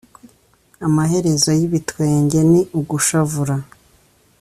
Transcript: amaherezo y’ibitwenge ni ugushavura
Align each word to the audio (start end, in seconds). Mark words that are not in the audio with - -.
amaherezo 0.85 1.49
y’ibitwenge 1.59 2.39
ni 2.51 2.61
ugushavura 2.79 3.55